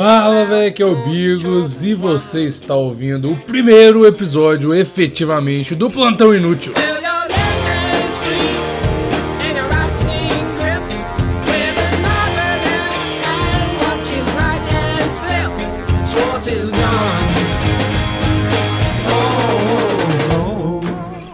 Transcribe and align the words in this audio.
Fala, 0.00 0.46
velho, 0.46 0.72
que 0.72 0.82
é 0.82 0.86
o 0.86 0.96
Bigos 0.96 1.84
e 1.84 1.92
você 1.92 2.46
está 2.46 2.74
ouvindo 2.74 3.32
o 3.32 3.36
primeiro 3.36 4.06
episódio 4.06 4.74
efetivamente 4.74 5.74
do 5.74 5.90
Plantão 5.90 6.34
Inútil. 6.34 6.72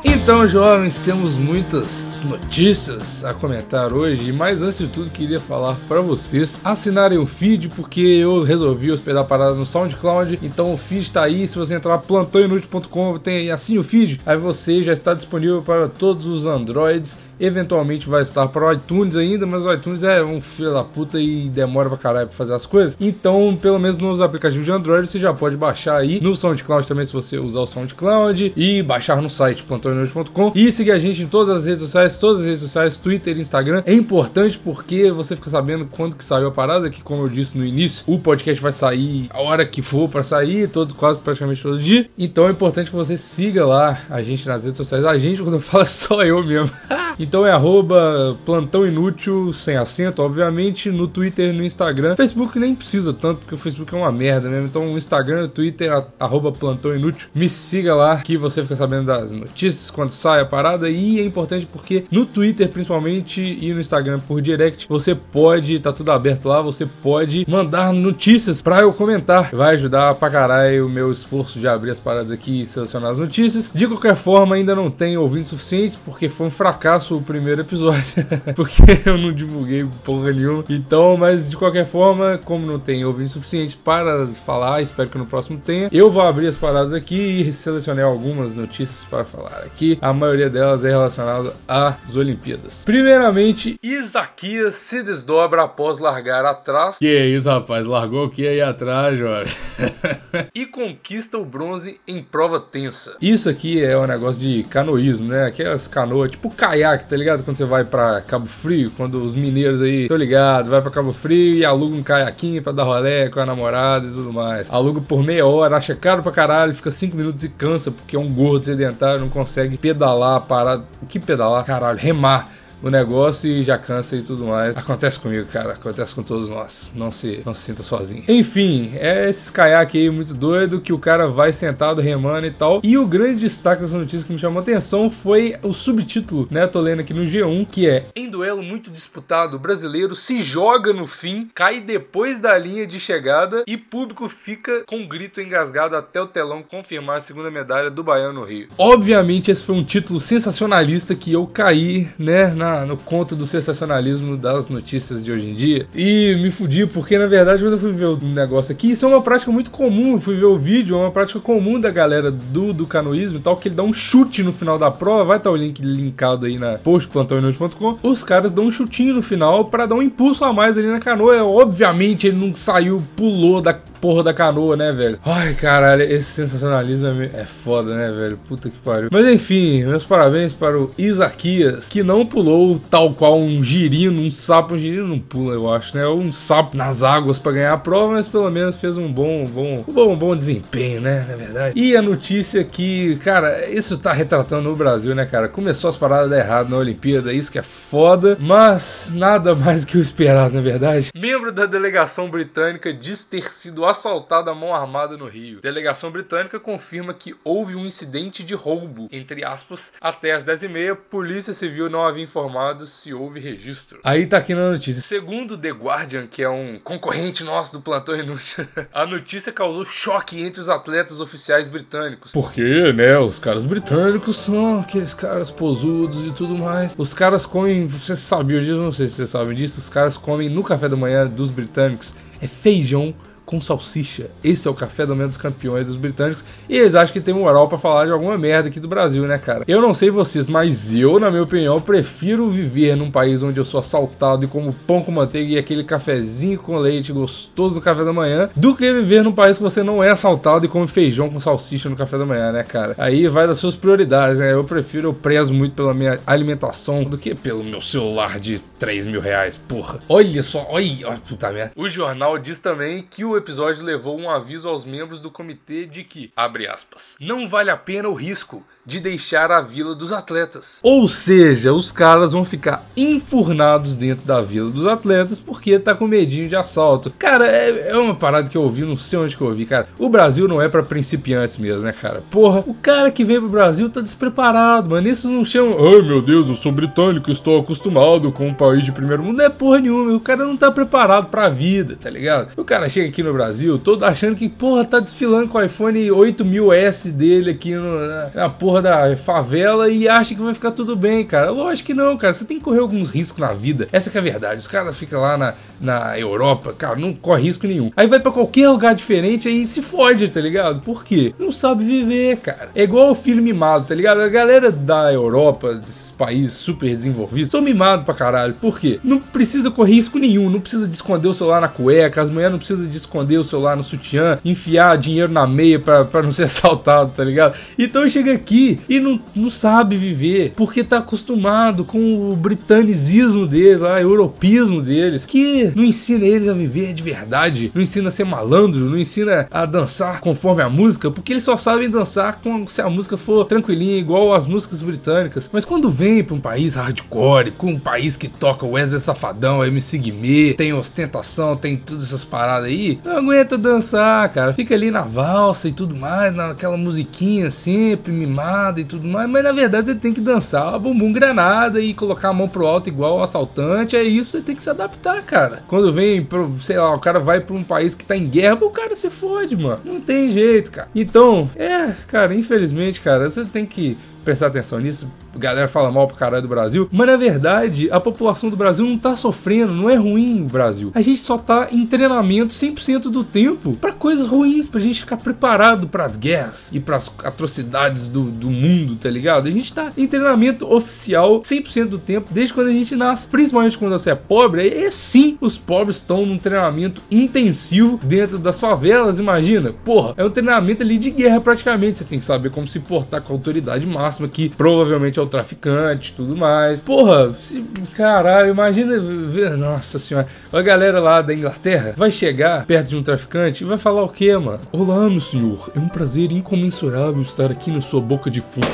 Então, 0.03 0.49
jovens, 0.49 0.99
temos 0.99 1.37
muitas 1.37 2.16
notícias 2.23 3.25
a 3.25 3.35
comentar 3.35 3.93
hoje, 3.93 4.33
mas 4.33 4.63
antes 4.63 4.79
de 4.79 4.89
tudo 4.89 5.11
queria 5.11 5.41
falar 5.41 5.79
para 5.89 6.01
vocês 6.01 6.61
assinarem 6.65 7.19
o 7.19 7.27
feed 7.27 7.69
porque 7.69 8.01
eu 8.01 8.43
resolvi 8.43 8.91
hospedar 8.91 9.23
a 9.23 9.27
parada 9.27 9.55
no 9.55 9.65
SoundCloud, 9.65 10.39
então 10.43 10.73
o 10.73 10.77
feed 10.77 11.11
tá 11.11 11.23
aí, 11.23 11.47
se 11.47 11.57
você 11.57 11.75
entrar 11.75 11.99
plantãoinútil.com, 11.99 13.19
tem 13.19 13.37
aí 13.39 13.51
assim 13.51 13.79
o 13.79 13.83
feed, 13.83 14.21
aí 14.25 14.37
você 14.37 14.83
já 14.83 14.93
está 14.93 15.15
disponível 15.15 15.63
para 15.63 15.89
todos 15.89 16.27
os 16.27 16.47
Androids, 16.47 17.19
eventualmente 17.39 18.09
vai 18.09 18.23
estar 18.23 18.49
para 18.49 18.67
o 18.67 18.73
iTunes 18.73 19.17
ainda, 19.17 19.47
mas 19.47 19.65
o 19.65 19.73
iTunes 19.73 20.03
é 20.03 20.23
um 20.23 20.41
filho 20.41 20.73
da 20.73 20.83
puta 20.83 21.21
e 21.21 21.49
demora 21.49 21.89
pra 21.89 21.99
caralho 21.99 22.27
pra 22.29 22.37
fazer 22.37 22.55
as 22.55 22.67
coisas. 22.67 22.97
Então, 23.01 23.57
pelo 23.61 23.79
menos 23.79 23.99
nos 23.99 24.21
aplicativos 24.21 24.65
de 24.65 24.73
Android, 24.73 25.07
você 25.07 25.19
já 25.19 25.33
pode 25.33 25.57
baixar 25.57 25.97
aí 25.97 26.21
no 26.21 26.35
SoundCloud 26.35 26.87
também, 26.87 27.05
se 27.07 27.13
você 27.13 27.39
usar 27.39 27.61
o 27.61 27.67
SoundCloud, 27.67 28.53
e 28.57 28.83
baixar 28.83 29.21
no 29.21 29.31
site 29.31 29.63
plantõeinútil.com 29.63 30.53
e 30.55 30.73
seguir 30.73 30.93
a 30.93 30.99
gente 30.99 31.23
em 31.23 31.27
todas 31.27 31.59
as 31.59 31.67
redes 31.67 31.83
sociais, 31.83 32.16
todas 32.17 32.41
as 32.41 32.47
redes 32.47 32.61
sociais, 32.61 32.97
Twitter, 32.97 33.39
Instagram. 33.39 33.83
É 33.87 33.93
importante 33.93 34.59
porque 34.59 35.11
você 35.11 35.37
fica 35.37 35.51
sabendo 35.51 35.87
quando 35.87 36.17
que 36.17 36.25
saiu 36.25 36.49
a 36.49 36.53
parada, 36.53 36.91
que 36.91 37.03
como 37.03 37.23
eu 37.23 37.29
disse 37.29 37.57
no 37.57 37.65
início, 37.65 38.05
o 38.07 38.19
podcast 38.19 38.63
vai 38.63 38.73
sair 38.73 39.29
a 39.31 39.41
hora 39.41 39.65
que 39.65 39.83
for 39.83 40.09
para 40.09 40.23
sair, 40.23 40.69
todo 40.69 40.95
quase 40.95 41.19
praticamente 41.19 41.63
todo 41.63 41.79
dia. 41.79 42.09
Então 42.19 42.47
é 42.49 42.51
importante 42.51 42.91
que 42.91 42.97
você 42.97 43.17
siga 43.17 43.65
lá 43.67 44.03
a 44.09 44.23
gente 44.23 44.47
nas 44.47 44.65
redes 44.65 44.77
sociais. 44.77 45.05
A 45.05 45.19
gente, 45.19 45.43
quando 45.43 45.55
eu 45.55 45.61
falo, 45.61 45.83
é 45.83 45.87
só 45.87 46.23
eu 46.23 46.45
mesmo. 46.45 46.71
Então 47.19 47.47
é 47.47 47.51
arroba 47.51 48.37
plantão 48.45 48.87
inútil, 48.87 49.53
sem 49.53 49.77
acento, 49.77 50.23
obviamente, 50.23 50.91
no 50.91 51.09
Twitter 51.09 51.53
e 51.53 51.57
no 51.57 51.65
Instagram. 51.65 52.17
Facebook 52.17 52.59
nem 52.59 52.75
precisa 52.75 53.13
tanto, 53.13 53.41
porque 53.41 53.55
o 53.55 53.59
Facebook 53.59 53.95
é 53.95 53.99
uma 53.99 54.13
merda 54.13 54.49
mesmo. 54.49 54.67
Então 54.67 54.93
o 54.93 54.99
Instagram 54.99 55.49
Twitter, 55.49 55.91
arroba 56.19 56.53
plantão 56.53 56.95
inútil. 56.95 57.29
Me 57.35 57.49
siga 57.49 57.95
lá, 57.95 58.19
que 58.19 58.37
você 58.37 58.63
fica 58.63 58.77
sabendo 58.77 59.07
das 59.07 59.33
notícias 59.33 59.91
quando 59.91 60.11
sai 60.11 60.41
a 60.41 60.45
parada. 60.45 60.89
E 60.89 61.21
é 61.21 61.25
importante 61.25 61.67
porque 61.67 62.05
no 62.11 62.27
Twitter, 62.27 62.69
principalmente, 62.69 63.41
e 63.41 63.73
no 63.73 63.81
Instagram 63.81 64.21
por 64.21 64.43
direct, 64.43 64.87
você 64.89 65.15
pode, 65.15 65.79
tá 65.79 65.93
tudo 65.93 66.13
aberto 66.13 66.47
lá, 66.47 66.61
você 66.61 66.87
pode 66.87 67.47
mandar 67.49 67.93
notícias 67.93 68.61
pra 68.61 68.81
eu 68.81 68.93
comentar. 68.93 69.51
Vai 69.55 69.75
ajudar 69.75 70.15
pra 70.17 70.31
caralho 70.31 70.87
o 70.87 70.91
meu 70.91 71.11
esforço 71.11 71.59
de 71.59 71.67
abrir 71.67 71.93
as 71.93 72.01
paradas 72.01 72.31
aqui 72.31 72.63
e 72.63 72.67
selecionar 72.67 73.13
as 73.13 73.19
notícias. 73.19 73.71
De 73.75 73.87
qualquer 73.87 74.17
forma, 74.17 74.57
ainda 74.57 74.75
não 74.75 74.91
tenho 74.91 75.23
ouvintes 75.23 75.51
suficientes, 75.51 75.97
porque 75.97 76.29
foi 76.29 76.49
um 76.49 76.51
fracasso 76.51 77.06
o 77.15 77.23
primeiro 77.23 77.61
episódio. 77.61 78.27
porque 78.55 78.83
eu 79.05 79.19
não 79.19 79.33
divulguei 79.33 79.87
porra 80.05 80.33
nenhuma. 80.33 80.65
Então, 80.69 81.17
mas 81.17 81.51
de 81.51 81.57
qualquer 81.57 81.87
forma, 81.87 82.39
como 82.45 82.67
não 82.67 82.79
tem 82.79 83.05
ouvintes 83.05 83.33
suficientes 83.33 83.75
para 83.75 84.27
falar, 84.29 84.83
espero 84.83 85.09
que 85.09 85.19
no 85.19 85.27
próximo 85.27 85.59
tenha. 85.59 85.89
Eu 85.93 86.11
vou 86.11 86.23
abrir 86.23 86.49
as 86.49 86.57
paradas 86.57 86.93
aqui 86.93 87.43
e 87.43 87.53
selecionei 87.53 88.05
algumas 88.05 88.55
notícias 88.55 89.05
para 89.05 89.25
falar 89.25 89.63
aqui. 89.65 89.99
A 90.01 90.13
maioria 90.13 90.51
delas 90.51 90.85
é 90.85 90.89
relacionada 90.89 91.55
às 91.67 92.17
Olimpíadas. 92.17 92.85
Primeiramente, 92.85 93.79
Isaquias 93.83 94.75
se 94.75 95.03
desdobra 95.03 95.63
após 95.63 95.99
largar 95.99 96.45
atrás. 96.45 96.99
Que 96.99 97.27
isso, 97.27 97.49
rapaz? 97.49 97.87
Largou 97.87 98.27
o 98.27 98.31
que 98.31 98.47
aí 98.47 98.61
atrás, 98.61 99.19
jovem? 99.19 99.53
e 100.55 100.67
conquista 100.67 101.39
o 101.39 101.45
bronze 101.45 102.01
em 102.07 102.23
prova 102.23 102.61
tensa. 102.61 103.17
Isso 103.21 103.49
aqui 103.49 103.83
é 103.83 103.97
um 103.97 104.07
negócio 104.07 104.41
de 104.41 104.65
canoísmo, 104.65 105.29
né? 105.29 105.45
Aquelas 105.45 105.87
canoas, 105.89 106.31
tipo 106.31 106.51
caiaque, 106.51 106.96
tá 107.05 107.17
ligado? 107.17 107.43
Quando 107.45 107.57
você 107.57 107.65
vai 107.65 107.85
pra 107.85 108.21
Cabo 108.21 108.47
Frio, 108.47 108.91
quando 108.97 109.23
os 109.23 109.35
mineiros 109.35 109.83
aí, 109.83 110.09
tô 110.09 110.17
ligado, 110.17 110.71
vai 110.71 110.81
pra 110.81 110.91
Cabo 110.91 111.13
Frio 111.13 111.57
e 111.57 111.65
aluga 111.65 111.97
um 111.97 112.03
caiaquinho 112.03 112.63
pra 112.63 112.73
dar 112.73 112.85
rolé 112.85 113.29
com 113.29 113.41
a 113.41 113.47
namorada 113.47 114.07
e 114.07 114.11
tudo 114.11 114.33
mais. 114.33 114.71
Aluga 114.71 115.01
por 115.01 115.23
meia 115.23 115.47
hora, 115.47 115.77
acha 115.77 115.95
caro 115.95 116.23
pra 116.23 116.33
caralho, 116.33 116.75
fica 116.75 116.91
cinco 116.91 117.17
minutos 117.17 117.45
e 117.45 117.49
cansa, 117.49 117.91
porque 117.91 118.17
é 118.17 118.19
um 118.19 118.33
gordo 118.33 118.65
sedentário, 118.65 119.21
não 119.21 119.29
consegue 119.29 119.77
pedalar, 119.77 120.41
parar. 120.43 120.85
O 121.03 121.07
que 121.07 121.19
pedalar? 121.19 121.65
Caralho, 121.65 121.99
remar 121.99 122.51
o 122.87 122.91
negócio 122.91 123.51
e 123.51 123.65
já 123.65 123.77
cansa 123.77 124.15
e 124.15 124.23
tudo 124.23 124.47
mais. 124.47 124.77
Acontece 124.77 125.19
comigo, 125.19 125.47
cara. 125.47 125.73
Acontece 125.73 126.15
com 126.15 126.23
todos 126.23 126.49
nós. 126.49 126.93
Não 126.95 127.11
se, 127.11 127.43
não 127.45 127.53
se 127.53 127.63
sinta 127.63 127.83
sozinho. 127.83 128.23
Enfim, 128.29 128.93
é 128.95 129.29
esses 129.29 129.51
caiaque 129.51 129.99
aí 129.99 130.09
muito 130.09 130.33
doido 130.33 130.81
que 130.81 130.93
o 130.93 130.99
cara 130.99 131.27
vai 131.27 131.53
sentado 131.53 132.01
remando 132.01 132.47
e 132.47 132.51
tal. 132.51 132.81
E 132.85 132.97
o 132.97 133.07
grande 133.07 133.41
destaque 133.41 133.83
dessa 133.83 133.99
notícia 133.99 134.25
que 134.25 134.33
me 134.33 134.39
chamou 134.39 134.61
a 134.61 134.63
atenção 134.63 135.11
foi 135.11 135.57
o 135.63 135.73
subtítulo, 135.73 136.47
né? 136.51 136.67
Tô 136.67 136.81
lendo 136.81 137.01
aqui 137.01 137.13
no 137.13 137.25
G1, 137.25 137.67
que 137.67 137.89
é 137.89 138.07
Em 138.15 138.31
duelo 138.31 138.63
muito 138.63 138.91
disputado, 138.91 139.57
o 139.57 139.59
brasileiro 139.59 140.15
se 140.15 140.41
joga 140.41 140.93
no 140.93 141.07
fim, 141.07 141.49
cai 141.55 141.81
depois 141.81 142.39
da 142.39 142.57
linha 142.57 142.87
de 142.87 143.01
chegada 143.01 143.65
e 143.67 143.77
público 143.77 144.29
fica 144.29 144.85
com 144.87 144.99
um 144.99 145.09
grito 145.09 145.41
engasgado 145.41 145.97
até 145.97 146.21
o 146.21 146.27
telão 146.27 146.63
confirmar 146.63 147.19
a 147.19 147.21
segunda 147.21 147.51
medalha 147.51 147.91
do 147.91 148.05
Baiano 148.05 148.41
no 148.41 148.45
Rio. 148.45 148.69
Obviamente, 148.79 149.51
esse 149.51 149.65
foi 149.65 149.75
um 149.75 149.85
título 149.85 150.21
sensacionalista 150.21 151.15
que 151.15 151.33
eu 151.33 151.47
caí, 151.47 152.09
né, 152.19 152.49
na, 152.55 152.76
no 152.85 152.97
conto 152.97 153.35
do 153.37 153.47
sensacionalismo 153.47 154.37
das 154.37 154.69
notícias 154.69 155.25
de 155.25 155.31
hoje 155.31 155.49
em 155.49 155.55
dia. 155.55 155.87
E 155.95 156.37
me 156.43 156.51
fudi, 156.51 156.87
porque 156.87 157.17
na 157.19 157.27
verdade, 157.27 157.63
quando 157.63 157.73
eu 157.75 157.79
fui 157.79 157.93
ver 157.93 158.07
o 158.07 158.17
negócio 158.17 158.73
aqui, 158.73 158.91
isso 158.91 159.05
é 159.05 159.09
uma 159.09 159.23
prática 159.23 159.51
muito 159.51 159.71
comum. 159.71 160.13
Eu 160.13 160.21
fui 160.21 160.35
ver 160.35 160.45
o 160.45 160.59
vídeo, 160.59 160.97
é 160.97 160.99
uma 160.99 161.11
prática 161.11 161.39
comum 161.41 161.79
da 161.81 161.91
galera 161.91 162.31
do, 162.31 162.73
do 162.73 162.87
canoísmo 162.87 163.39
e 163.39 163.41
tal, 163.41 163.57
que 163.57 163.69
ele 163.69 163.75
dá 163.75 163.83
um 163.83 163.93
chute 163.93 164.43
no 164.43 164.53
final 164.53 164.79
da 164.79 164.91
prova. 164.91 165.25
Vai 165.25 165.37
estar 165.39 165.51
o 165.51 165.57
link 165.57 165.81
linkado 165.81 166.47
aí 166.47 166.59
na 166.59 166.73
post 166.79 167.09
plantãoinútil.com. 167.09 167.99
Os 168.03 168.23
caras 168.25 168.51
dão 168.51 168.65
um 168.67 168.71
chutinho 168.71 169.15
no 169.15 169.23
final 169.23 169.65
para 169.67 169.87
dar 169.87 169.95
um 169.95 170.03
impulso 170.03 170.45
a 170.45 170.53
mais 170.53 170.77
ali 170.77 170.89
na 170.89 170.99
canoa. 170.99 171.43
Obviamente, 171.45 172.27
ele 172.27 172.37
não 172.37 172.55
saiu, 172.55 173.03
pulou 173.17 173.61
da 173.61 173.73
porra 174.01 174.23
da 174.23 174.35
canoa, 174.35 174.77
né, 174.77 174.93
velho? 174.93 175.19
Ai, 175.25 175.55
caralho, 175.55 176.03
esse 176.03 176.25
sensacionalismo 176.31 177.07
é, 177.07 177.13
me- 177.15 177.31
é 177.33 177.45
foda, 177.47 177.97
né, 177.97 178.11
velho? 178.13 178.39
Puta 178.47 178.69
que 178.69 178.77
pariu. 178.77 179.09
Mas 179.11 179.27
enfim, 179.27 179.85
meus 179.85 180.05
parabéns 180.05 180.53
para 180.53 180.79
o 180.79 180.91
Isaquias, 180.99 181.89
que 181.89 182.03
não 182.03 182.25
pulou 182.27 182.56
tal 182.91 183.13
qual 183.13 183.39
um 183.39 183.63
girino, 183.63 184.21
um 184.21 184.31
sapo. 184.31 184.75
Um 184.75 184.79
girino 184.79 185.07
não 185.07 185.19
pula, 185.19 185.55
eu 185.55 185.73
acho, 185.73 185.97
né? 185.97 186.07
Um 186.07 186.33
sapo 186.33 186.77
nas 186.77 187.03
águas 187.03 187.39
para 187.39 187.53
ganhar 187.53 187.73
a 187.73 187.79
prova, 187.79 188.15
mas 188.15 188.29
pelo 188.29 188.51
menos 188.51 188.77
fez 188.77 188.97
um 188.97 189.13
bom, 189.13 189.45
bom, 189.47 189.85
um 189.87 189.93
bom, 189.93 190.17
bom 190.17 190.37
desempenho, 190.37 191.01
né? 191.01 191.27
Na 191.29 191.37
verdade. 191.37 191.79
E 191.79 191.97
a 191.97 192.03
notícia 192.03 192.65
que, 192.65 193.17
cara, 193.19 193.69
isso 193.69 193.99
tá 193.99 194.13
retratando 194.13 194.73
o 194.73 194.77
Brasil, 194.77 195.15
né, 195.15 195.27
cara? 195.27 195.49
Começou 195.49 195.91
as 195.91 195.97
paradas 195.97 196.37
errado 196.37 196.69
na 196.69 196.77
Olimpíada, 196.77 197.33
isso 197.33 197.51
que 197.53 197.59
é 197.59 197.63
foda, 197.63 198.37
mas 198.41 199.11
nada 199.13 199.55
mais 199.55 199.85
que 199.85 199.99
o 199.99 200.01
esperado, 200.01 200.55
na 200.55 200.61
verdade. 200.61 201.11
Membro 201.15 201.53
da 201.53 201.67
delegação 201.67 202.31
britânica 202.31 202.93
diz 202.93 203.25
ter 203.25 203.51
sido 203.51 203.85
assaltado 203.85 204.51
à 204.51 204.55
mão 204.55 204.75
armada 204.75 205.17
no 205.17 205.27
Rio. 205.27 205.61
Delegação 205.61 206.11
britânica 206.11 206.59
confirma 206.59 207.15
que 207.15 207.35
houve 207.45 207.77
um 207.77 207.85
incidente 207.85 208.43
de 208.43 208.55
roubo, 208.55 209.09
entre 209.13 209.45
aspas, 209.45 209.93
até 210.01 210.33
as 210.33 210.45
10h30. 210.45 210.97
Polícia 211.11 211.53
Civil 211.53 211.91
não 211.91 212.05
havia 212.05 212.25
informado 212.25 212.46
se 212.87 213.13
houve 213.13 213.41
registro. 213.41 214.01
Aí 214.05 214.27
tá 214.27 214.39
aqui 214.39 214.55
na 214.55 214.71
notícia. 214.71 215.03
Segundo 215.03 215.57
The 215.59 215.71
Guardian, 215.71 216.27
que 216.27 216.43
é 216.43 216.49
um 216.49 216.79
concorrente 216.79 217.45
nosso 217.45 217.73
do 217.73 217.81
Plantão 217.81 218.17
Inútil, 218.17 218.67
a 218.93 219.07
notícia 219.07 219.53
causou 219.53 219.85
choque 219.85 220.43
entre 220.43 220.61
os 220.61 220.69
atletas 220.69 221.21
oficiais 221.21 221.69
britânicos. 221.69 222.33
Porque, 222.33 222.93
né, 222.93 223.19
os 223.19 223.39
caras 223.39 223.65
britânicos 223.65 224.37
são 224.37 224.81
aqueles 224.81 225.15
caras 225.15 225.51
posudos 225.51 226.27
e 226.27 226.33
tudo 226.33 226.57
mais. 226.57 226.95
Os 226.99 227.15
caras 227.15 227.47
comem, 227.47 227.87
você 227.87 228.17
sabia 228.17 228.61
disso? 228.61 228.77
Não 228.77 228.93
sei 228.93 229.09
se 229.09 229.17
você 229.17 229.27
sabe 229.27 229.55
disso. 229.55 229.79
Os 229.79 229.89
caras 229.89 230.17
comem 230.17 230.49
no 230.49 230.63
café 230.63 230.89
da 230.89 230.97
manhã 230.97 231.27
dos 231.27 231.51
britânicos 231.51 232.15
é 232.41 232.47
feijão 232.47 233.15
com 233.47 233.61
salsicha. 233.61 234.29
Esse 234.43 234.67
é 234.67 234.71
o 234.71 234.75
café 234.75 235.07
da 235.07 235.15
manhã 235.15 235.29
dos 235.29 235.37
campeões 235.37 235.87
dos 235.87 235.97
britânicos. 235.97 236.45
E 236.69 236.77
eles 236.77 236.97
acham 236.97 237.13
que 237.13 237.21
tem 237.21 237.33
moral 237.33 237.69
pra 237.69 237.79
falar 237.79 238.05
de 238.05 238.13
alguma 238.13 238.37
merda 238.37 238.69
aqui 238.69 238.81
do 238.81 238.89
Brasil, 238.89 239.23
né, 239.23 239.39
cara? 239.39 239.65
Eu 239.69 239.81
não 239.81 239.95
sei 239.95 240.11
vocês, 240.11 240.49
mas 240.49 240.93
eu, 240.93 241.21
na 241.21 241.31
minha 241.31 241.45
opinião, 241.45 241.81
prefiro 241.81 242.51
viver 242.51 242.97
num 242.97 243.11
país 243.11 243.43
onde 243.43 243.59
eu 243.59 243.65
sou 243.65 243.79
assaltado 243.79 244.45
e 244.45 244.49
como 244.49 244.73
pão 244.73 245.03
com 245.03 245.13
manteiga 245.13 245.53
e 245.53 245.59
aquele 245.59 245.85
cafezinho 245.85 246.59
com 246.59 246.77
leite 246.77 247.13
gostoso 247.13 247.77
no 247.77 247.81
café 247.81 248.05
da 248.05 248.13
manhã, 248.13 248.51
do 248.57 248.75
que 248.75 248.93
viver 248.93 249.23
num 249.23 249.33
país 249.33 249.57
que 249.57 249.63
você 249.63 249.83
não 249.83 250.03
é 250.03 250.11
assaltado 250.11 250.67
e 250.67 250.69
come 250.69 250.89
feijão 250.89 251.31
com 251.31 251.39
salsicha 251.39 251.89
no 251.89 251.97
café 251.97 252.19
da 252.19 252.27
manhã, 252.27 252.51
né, 252.51 252.65
cara? 252.65 252.97
Aí 252.99 253.29
vai 253.29 253.47
das 253.47 253.59
suas 253.59 253.77
prioridades, 253.77 254.39
né? 254.39 254.53
Eu 254.53 254.65
prefiro, 254.65 255.09
eu 255.09 255.15
prezo 255.15 255.55
muito 255.55 255.75
pela 255.75 255.95
minha 255.95 256.19
alimentação 256.27 257.05
do 257.05 257.17
que 257.17 257.35
pelo 257.35 257.63
meu 257.63 257.81
celular 257.81 258.41
de 258.41 258.59
3 258.79 259.07
mil 259.07 259.21
reais, 259.21 259.57
porra. 259.57 260.01
Olha 260.09 260.43
só, 260.43 260.67
olha, 260.69 261.07
olha 261.07 261.19
puta 261.19 261.51
merda. 261.53 261.73
O 261.77 261.89
jornal 261.89 262.39
diz 262.39 262.59
também 262.59 263.05
que 263.09 263.25
o 263.25 263.36
o 263.37 263.39
episódio 263.39 263.85
levou 263.85 264.19
um 264.19 264.31
aviso 264.31 264.67
aos 264.67 264.85
membros 264.85 265.21
do 265.21 265.31
comitê 265.31 265.85
de 265.85 266.03
que, 266.03 266.31
abre 266.35 266.67
aspas, 266.67 267.17
não 267.21 267.47
vale 267.47 267.71
a 267.71 267.77
pena 267.77 268.09
o 268.09 268.15
risco 268.15 268.65
de 268.85 268.99
deixar 268.99 269.53
a 269.53 269.61
vila 269.61 269.95
dos 269.95 270.13
atletas. 270.13 270.81
Ou 270.83 271.07
seja, 271.09 271.73
os 271.73 271.93
caras 271.93 272.33
vão 272.33 272.45
ficar 272.45 272.87
enfurnados 272.97 273.95
dentro 273.95 274.25
da 274.25 274.41
vila 274.41 274.71
dos 274.71 274.87
atletas 274.87 275.39
porque 275.39 275.79
tá 275.79 275.95
com 275.95 276.07
medinho 276.07 276.49
de 276.49 276.57
assalto. 276.57 277.11
Cara, 277.19 277.47
é, 277.47 277.89
é 277.91 277.97
uma 277.99 278.15
parada 278.15 278.49
que 278.49 278.57
eu 278.57 278.63
ouvi, 278.63 278.83
não 278.83 278.97
sei 278.97 279.19
onde 279.19 279.37
que 279.37 279.43
eu 279.43 279.49
ouvi, 279.49 279.67
cara. 279.67 279.89
O 279.99 280.09
Brasil 280.09 280.49
não 280.49 280.63
é 280.63 280.69
para 280.69 280.83
principiantes 280.83 281.59
mesmo, 281.59 281.83
né, 281.83 281.93
cara? 281.93 282.23
Porra, 282.31 282.65
o 282.67 282.75
cara 282.75 283.11
que 283.11 283.25
vem 283.25 283.41
pro 283.41 283.49
Brasil 283.49 283.91
tá 283.91 284.01
despreparado, 284.01 284.91
mano. 284.91 285.09
Isso 285.09 285.29
não 285.29 285.45
chama, 285.45 285.77
ai 285.77 286.03
meu 286.03 286.23
Deus, 286.23 286.49
eu 286.49 286.55
sou 286.55 286.73
britânico, 286.73 287.31
estou 287.31 287.61
acostumado 287.61 288.33
com 288.33 288.49
um 288.49 288.55
país 288.55 288.85
de 288.85 288.93
primeiro 288.93 289.23
mundo. 289.23 289.39
Não 289.39 289.45
é 289.45 289.51
porra 289.51 289.81
nenhuma, 289.81 290.15
o 290.15 290.21
cara 290.21 290.45
não 290.45 290.57
tá 290.57 290.71
preparado 290.71 291.27
pra 291.27 291.49
vida, 291.49 291.99
tá 292.01 292.09
ligado? 292.09 292.53
O 292.57 292.65
cara 292.65 292.89
chega 292.89 293.09
aqui 293.09 293.23
no 293.27 293.33
Brasil 293.33 293.79
todo 293.79 294.05
achando 294.05 294.37
que, 294.37 294.49
porra, 294.49 294.85
tá 294.85 295.01
desfilando 295.01 295.49
com 295.49 295.59
o 295.59 295.65
iPhone 295.65 295.99
8000S 296.09 297.11
dele 297.11 297.51
aqui 297.51 297.75
no, 297.75 298.07
na, 298.07 298.31
na 298.35 298.49
porra 298.49 298.83
da 298.83 299.17
favela 299.17 299.91
e 299.91 300.09
acha 300.09 300.35
que 300.35 300.41
vai 300.41 300.55
ficar 300.55 300.71
tudo 300.71 300.95
bem, 300.95 301.25
cara. 301.25 301.51
Lógico 301.51 301.89
que 301.89 301.95
não, 301.95 302.17
cara. 302.17 302.33
Você 302.33 302.45
tem 302.45 302.59
que 302.59 302.65
correr 302.65 302.79
alguns 302.79 303.11
riscos 303.11 303.41
na 303.41 303.53
vida. 303.53 303.89
Essa 303.91 304.11
que 304.11 304.17
é 304.17 304.21
a 304.21 304.25
verdade. 304.25 304.61
Os 304.61 304.69
caras 304.69 304.97
ficam 304.97 305.21
lá 305.21 305.37
na, 305.37 305.55
na 305.81 306.19
Europa, 306.19 306.73
cara, 306.73 306.97
não 306.97 307.13
corre 307.13 307.43
risco 307.43 307.67
nenhum. 307.67 307.91
Aí 307.97 308.07
vai 308.07 308.21
pra 308.21 308.31
qualquer 308.31 308.69
lugar 308.69 308.95
diferente 308.95 309.49
aí 309.49 309.65
se 309.65 309.83
fode, 309.83 310.29
tá 310.29 310.41
ligado? 310.41 310.81
Por 310.81 311.05
quê? 311.05 311.35
Não 311.39 311.51
sabe 311.51 311.85
viver, 311.85 312.39
cara. 312.39 312.71
É 312.75 312.85
igual 312.85 313.11
o 313.11 313.15
filho 313.15 313.43
mimado, 313.43 313.87
tá 313.87 313.95
ligado? 313.95 314.21
A 314.21 314.29
galera 314.29 314.71
da 314.71 315.13
Europa, 315.13 315.75
desses 315.75 316.11
países 316.13 316.55
super 316.55 316.89
desenvolvidos, 316.89 317.51
são 317.51 317.61
mimados 317.61 318.05
pra 318.05 318.15
caralho. 318.15 318.55
Por 318.55 318.79
quê? 318.79 319.01
Não 319.03 319.19
precisa 319.19 319.71
correr 319.71 319.97
risco 319.97 320.19
nenhum. 320.19 320.49
Não 320.51 320.61
precisa 320.61 320.87
de 320.87 320.95
esconder 320.95 321.29
o 321.29 321.35
celular 321.35 321.61
na 321.61 321.69
cueca. 321.69 322.21
As 322.21 322.31
mulheres 322.31 322.53
não 322.53 322.59
precisam 322.59 322.87
de 322.87 322.97
esconder 322.97 323.16
o 323.21 323.45
celular 323.45 323.77
no 323.77 323.85
sutiã, 323.85 324.39
enfiar 324.45 324.97
dinheiro 324.99 325.33
na 325.33 325.47
meia 325.47 325.79
pra 325.79 326.23
não 326.23 326.33
ser 326.33 326.45
assaltado, 326.45 327.13
tá 327.15 327.25
ligado? 327.25 327.55
Então 327.79 328.09
chega 328.09 328.33
aqui 328.33 328.79
e 328.89 329.01
não, 329.01 329.21
não 329.35 329.51
sabe 329.51 329.97
viver 329.97 330.53
porque 330.57 330.83
tá 330.85 330.99
acostumado 330.99 331.85
com 331.85 332.31
o 332.31 332.37
britanicismo 332.37 333.47
deles, 333.47 333.81
lá, 333.81 334.01
europismo 334.01 334.81
deles, 334.83 335.25
que 335.25 335.73
não 335.75 335.85
ensina 335.85 336.25
eles 336.25 336.49
a 336.49 336.53
viver 336.53 336.93
de 336.93 337.03
verdade, 337.03 337.71
não 337.75 337.83
ensina 337.83 338.09
a 338.09 338.11
ser 338.11 338.25
malandro, 338.25 338.81
não 338.81 338.99
ensina 338.99 339.47
a 339.51 339.67
dançar 339.67 340.21
conforme 340.21 340.63
a 340.63 340.69
música, 340.69 341.11
porque 341.11 341.33
eles 341.33 341.45
só 341.45 341.57
sabem 341.57 341.91
dançar 341.91 342.41
com, 342.43 342.67
se 342.67 342.81
a 342.81 342.89
música 342.89 343.17
for 343.17 343.45
tranquilinha, 343.45 343.99
igual 343.99 344.35
as 344.35 344.47
músicas 344.47 344.83
britânicas. 344.83 345.49
Mas 345.53 345.65
quando 345.65 345.91
vem 345.91 346.23
pra 346.23 346.35
um 346.35 346.41
país 346.41 346.75
hardcore, 346.75 347.53
com 347.53 347.73
um 347.73 347.79
país 347.79 348.17
que 348.17 348.29
toca 348.29 348.67
Wesley 348.67 349.01
Safadão, 349.01 349.65
MC 349.65 349.99
Guimê, 349.99 350.55
tem 350.55 350.73
ostentação, 350.73 351.57
tem 351.57 351.77
todas 351.77 352.05
essas 352.05 352.25
paradas 352.25 352.69
aí, 352.69 352.99
não 353.07 353.17
aguenta 353.17 353.57
dançar, 353.57 354.29
cara. 354.31 354.53
Fica 354.53 354.75
ali 354.75 354.91
na 354.91 355.03
valsa 355.03 355.69
e 355.69 355.73
tudo 355.73 355.95
mais, 355.95 356.35
naquela 356.35 356.77
musiquinha 356.77 357.51
sempre 357.51 358.13
mimada 358.13 358.81
e 358.81 358.85
tudo 358.85 359.07
mais, 359.07 359.31
mas 359.31 359.45
na 359.45 359.53
verdade 359.53 359.87
você 359.87 359.95
tem 359.95 360.13
que 360.13 360.21
dançar 360.21 360.79
bumbum 360.79 361.13
granada 361.13 361.81
e 361.81 361.95
colocar 361.95 362.31
a 362.31 362.33
mão 362.33 362.49
pro 362.49 362.67
alto 362.67 362.89
igual 362.89 363.19
o 363.19 363.23
assaltante, 363.23 363.97
é 363.97 364.03
isso, 364.03 364.33
você 364.33 364.41
tem 364.41 364.57
que 364.57 364.63
se 364.63 364.71
adaptar, 364.71 365.23
cara. 365.23 365.63
Quando 365.69 365.93
vem, 365.93 366.25
pro, 366.25 366.53
sei 366.61 366.79
lá, 366.79 366.93
o 366.95 366.99
cara 366.99 367.21
vai 367.21 367.41
pra 367.41 367.55
um 367.55 367.63
país 367.63 367.95
que 367.95 368.05
tá 368.05 368.17
em 368.17 368.29
guerra, 368.29 368.65
o 368.65 368.71
cara 368.71 368.97
se 368.97 369.09
fode, 369.11 369.57
mano. 369.57 369.81
Não 369.85 370.01
tem 370.01 370.31
jeito, 370.31 370.71
cara. 370.71 370.89
Então, 370.95 371.49
é, 371.55 371.93
cara, 372.09 372.35
infelizmente, 372.35 373.01
cara, 373.01 373.31
você 373.31 373.45
tem 373.45 373.65
que 373.65 373.97
prestar 374.25 374.49
atenção 374.49 374.81
nisso. 374.81 375.09
A 375.37 375.39
galera 375.39 375.69
fala 375.69 375.93
mal 375.93 376.07
pro 376.07 376.17
caralho 376.17 376.43
do 376.43 376.49
Brasil, 376.49 376.89
mas 376.91 377.07
na 377.07 377.17
verdade 377.17 377.91
a 377.91 378.01
população 378.01 378.49
do 378.49 378.57
Brasil 378.57 378.87
não 378.87 378.99
tá 378.99 379.15
sofrendo, 379.15 379.75
não 379.75 379.91
é 379.91 379.95
ruim 379.95 380.41
o 380.41 380.49
Brasil. 380.49 380.91
A 380.95 381.03
gente 381.03 381.21
só 381.21 381.37
tá 381.37 381.69
em 381.71 381.85
treinamento 381.85 382.55
100% 382.55 383.11
do 383.11 383.23
tempo 383.23 383.75
para 383.75 383.93
coisas 383.93 384.27
ruins, 384.27 384.67
pra 384.67 384.81
gente 384.81 385.01
ficar 385.01 385.19
preparado 385.19 385.89
para 385.89 386.07
as 386.07 386.17
guerras 386.17 386.71
e 386.73 386.81
para 386.81 386.97
as 386.97 387.13
atrocidades 387.23 388.09
do, 388.09 388.25
do 388.25 388.49
mundo, 388.49 388.97
tá 388.97 389.11
ligado? 389.11 389.47
A 389.47 389.51
gente 389.51 389.73
tá 389.73 389.93
em 389.97 390.07
treinamento 390.07 390.73
oficial 390.73 391.43
100% 391.43 391.85
do 391.85 391.99
tempo 391.99 392.31
desde 392.31 392.55
quando 392.55 392.69
a 392.69 392.73
gente 392.73 392.97
nasce, 392.97 393.29
principalmente 393.29 393.77
quando 393.77 393.93
você 393.93 394.11
é 394.11 394.15
pobre. 394.15 394.63
Aí 394.63 394.91
sim, 394.91 395.37
os 395.41 395.59
pobres 395.59 395.97
estão 395.97 396.25
num 396.25 396.39
treinamento 396.39 397.03
intensivo 397.11 398.01
dentro 398.03 398.39
das 398.39 398.59
favelas, 398.59 399.19
imagina. 399.19 399.75
Porra, 399.85 400.15
é 400.17 400.25
um 400.25 400.31
treinamento 400.31 400.83
ali 400.83 400.97
de 400.97 401.11
guerra 401.11 401.41
praticamente. 401.41 401.99
Você 401.99 402.05
tem 402.05 402.19
que 402.19 402.25
saber 402.25 402.51
como 402.51 402.67
se 402.67 402.81
portar 402.81 403.21
com 403.21 403.33
a 403.33 403.37
autoridade 403.37 403.87
máxima 403.87 404.29
que 404.29 404.49
provavelmente 404.49 405.19
é 405.19 405.23
o 405.23 405.26
traficante 405.27 406.13
tudo 406.15 406.37
mais. 406.37 406.83
Porra, 406.83 407.35
se, 407.35 407.63
caralho, 407.95 408.51
imagina 408.51 408.99
ver. 408.99 409.57
Nossa 409.57 409.99
senhora, 409.99 410.27
a 410.53 410.63
galera 410.63 411.01
lá 411.01 411.23
da 411.23 411.35
Inglaterra 411.35 411.95
vai 411.97 412.11
chegar 412.11 412.67
perto 412.67 412.89
de 412.89 412.97
um 412.97 413.03
traficante 413.03 413.65
e 413.65 413.67
vai 413.67 413.79
falar 413.79 414.03
o 414.03 414.09
quê, 414.09 414.37
mano? 414.37 414.61
Olá, 414.73 415.09
meu 415.09 415.21
senhor, 415.21 415.71
é 415.75 415.79
um 415.79 415.89
prazer 415.89 416.33
incomensurável 416.33 417.21
estar 417.23 417.51
aqui 417.51 417.71
na 417.71 417.81
sua 417.81 418.01
boca 418.01 418.31
de 418.31 418.41
fundo. 418.41 418.69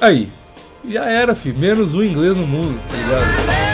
Aí, 0.00 0.28
já 0.86 1.04
era, 1.04 1.34
filho, 1.34 1.58
menos 1.58 1.94
um 1.94 2.02
inglês 2.02 2.38
no 2.38 2.46
mundo, 2.46 2.80
tá 2.88 2.96
ligado? 2.96 3.67